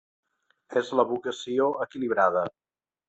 És 0.81 0.89
la 0.99 1.05
vocació 1.11 1.67
equilibrada. 1.87 2.47